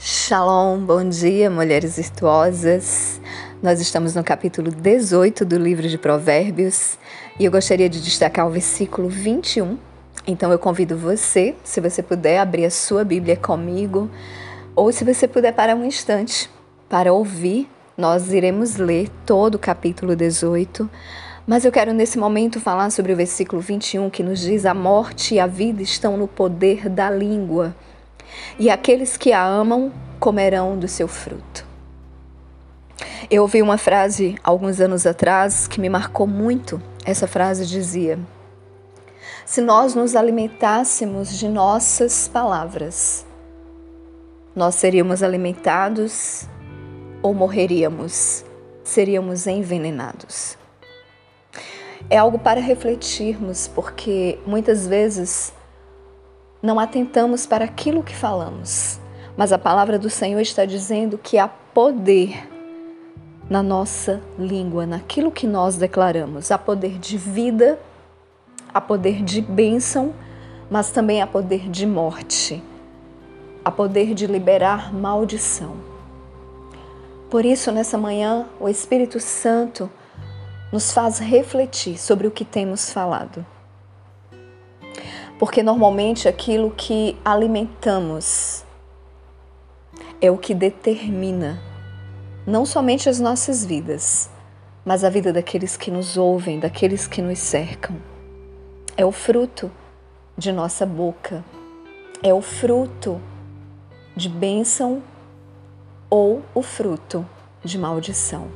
[0.00, 3.20] Shalom, bom dia, mulheres virtuosas.
[3.60, 6.96] Nós estamos no capítulo 18 do livro de Provérbios
[7.36, 9.76] e eu gostaria de destacar o versículo 21.
[10.24, 14.08] Então eu convido você, se você puder, abrir a sua Bíblia comigo
[14.76, 16.48] ou se você puder parar um instante
[16.88, 20.88] para ouvir, nós iremos ler todo o capítulo 18.
[21.44, 25.34] Mas eu quero nesse momento falar sobre o versículo 21 que nos diz: A morte
[25.34, 27.74] e a vida estão no poder da língua
[28.58, 31.66] e aqueles que a amam comerão do seu fruto.
[33.30, 36.80] Eu ouvi uma frase alguns anos atrás que me marcou muito.
[37.04, 38.18] Essa frase dizia:
[39.44, 43.26] Se nós nos alimentássemos de nossas palavras,
[44.54, 46.48] nós seríamos alimentados
[47.22, 48.44] ou morreríamos,
[48.82, 50.56] seríamos envenenados.
[52.10, 55.52] É algo para refletirmos, porque muitas vezes
[56.62, 58.98] não atentamos para aquilo que falamos,
[59.36, 62.48] mas a palavra do Senhor está dizendo que há poder
[63.48, 66.50] na nossa língua, naquilo que nós declaramos.
[66.50, 67.78] Há poder de vida,
[68.74, 70.12] há poder de bênção,
[70.68, 72.62] mas também há poder de morte,
[73.64, 75.76] há poder de liberar maldição.
[77.30, 79.88] Por isso, nessa manhã, o Espírito Santo
[80.72, 83.46] nos faz refletir sobre o que temos falado
[85.38, 88.64] porque normalmente aquilo que alimentamos
[90.20, 91.62] é o que determina
[92.46, 94.30] não somente as nossas vidas,
[94.84, 97.96] mas a vida daqueles que nos ouvem, daqueles que nos cercam.
[98.96, 99.70] É o fruto
[100.36, 101.44] de nossa boca,
[102.22, 103.20] é o fruto
[104.16, 105.02] de bênção
[106.10, 107.24] ou o fruto
[107.62, 108.48] de maldição.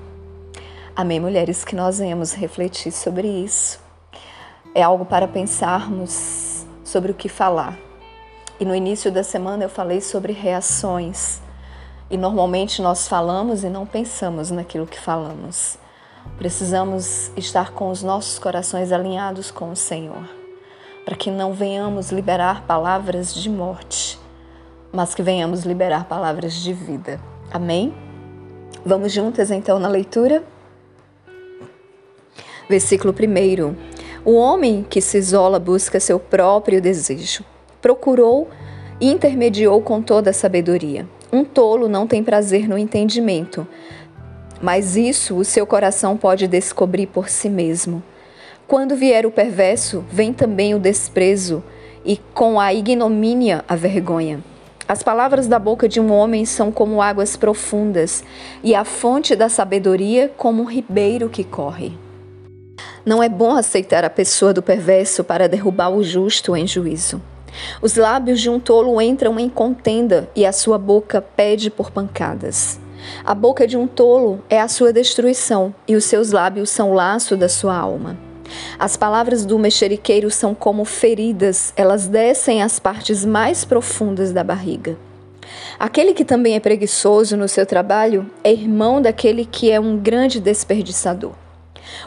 [0.97, 3.81] Amém, mulheres, que nós venhamos refletir sobre isso.
[4.75, 6.52] É algo para pensarmos
[6.93, 7.79] sobre o que falar.
[8.61, 11.41] E no início da semana eu falei sobre reações.
[12.11, 15.79] E normalmente nós falamos e não pensamos naquilo que falamos.
[16.37, 20.29] Precisamos estar com os nossos corações alinhados com o Senhor,
[21.05, 24.21] para que não venhamos liberar palavras de morte,
[24.93, 27.19] mas que venhamos liberar palavras de vida.
[27.51, 27.95] Amém?
[28.85, 30.45] Vamos juntas então na leitura?
[32.69, 33.92] Versículo 1.
[34.25, 37.45] O homem que se isola busca seu próprio desejo.
[37.81, 38.49] Procurou
[39.01, 41.09] e intermediou com toda a sabedoria.
[41.33, 43.67] Um tolo não tem prazer no entendimento,
[44.61, 48.01] mas isso o seu coração pode descobrir por si mesmo.
[48.69, 51.65] Quando vier o perverso, vem também o desprezo,
[52.05, 54.39] e com a ignomínia a vergonha.
[54.87, 58.23] As palavras da boca de um homem são como águas profundas,
[58.63, 61.93] e a fonte da sabedoria como um ribeiro que corre.
[63.05, 67.21] Não é bom aceitar a pessoa do perverso para derrubar o justo em juízo.
[67.83, 72.79] Os lábios de um tolo entram em contenda e a sua boca pede por pancadas.
[73.25, 76.95] A boca de um tolo é a sua destruição e os seus lábios são o
[76.95, 78.17] laço da sua alma.
[78.79, 84.97] As palavras do mexeriqueiro são como feridas, elas descem às partes mais profundas da barriga.
[85.77, 90.39] Aquele que também é preguiçoso no seu trabalho é irmão daquele que é um grande
[90.39, 91.33] desperdiçador.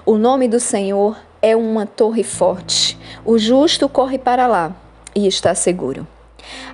[0.06, 2.98] O nome do Senhor é uma torre forte.
[3.24, 4.76] O justo corre para lá
[5.16, 6.08] e está seguro.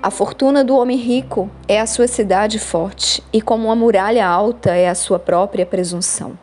[0.01, 4.71] A fortuna do homem rico é a sua cidade forte, e como uma muralha alta
[4.71, 6.37] é a sua própria presunção.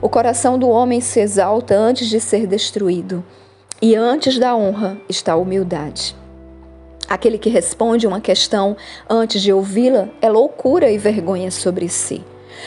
[0.00, 3.24] O coração do homem se exalta antes de ser destruído,
[3.80, 6.16] e antes da honra está a humildade.
[7.08, 8.76] Aquele que responde uma questão
[9.08, 12.24] antes de ouvi-la é loucura e vergonha sobre si.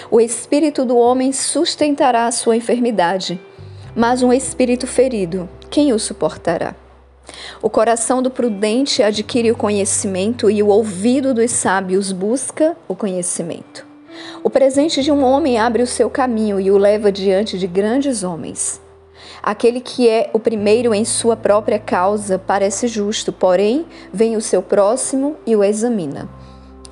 [0.09, 3.39] O espírito do homem sustentará a sua enfermidade,
[3.95, 6.75] mas um espírito ferido, quem o suportará?
[7.61, 13.85] O coração do prudente adquire o conhecimento e o ouvido dos sábios busca o conhecimento.
[14.43, 18.23] O presente de um homem abre o seu caminho e o leva diante de grandes
[18.23, 18.81] homens.
[19.41, 24.61] Aquele que é o primeiro em sua própria causa parece justo, porém vem o seu
[24.61, 26.29] próximo e o examina.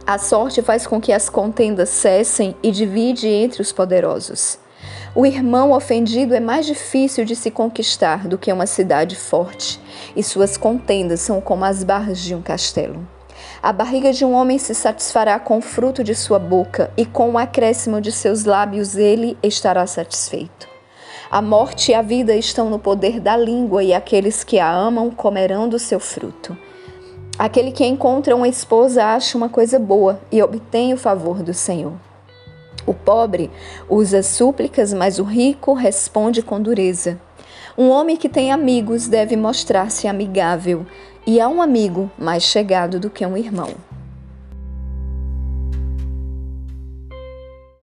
[0.05, 4.59] A sorte faz com que as contendas cessem e divide entre os poderosos.
[5.15, 9.79] O irmão ofendido é mais difícil de se conquistar do que uma cidade forte,
[10.13, 13.07] e suas contendas são como as barras de um castelo.
[13.61, 17.31] A barriga de um homem se satisfará com o fruto de sua boca, e com
[17.31, 20.67] o acréscimo de seus lábios ele estará satisfeito.
[21.31, 25.09] A morte e a vida estão no poder da língua, e aqueles que a amam
[25.11, 26.57] comerão do seu fruto.
[27.43, 31.91] Aquele que encontra uma esposa acha uma coisa boa e obtém o favor do Senhor.
[32.87, 33.51] O pobre
[33.89, 37.19] usa súplicas, mas o rico responde com dureza.
[37.77, 40.85] Um homem que tem amigos deve mostrar-se amigável,
[41.27, 43.71] e há um amigo mais chegado do que um irmão.